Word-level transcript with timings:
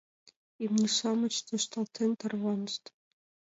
Имне-шамыч 0.63 1.35
тӧршталтен 1.47 2.11
тарванышт. 2.19 2.83